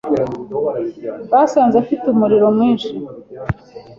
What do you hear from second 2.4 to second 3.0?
mwinshi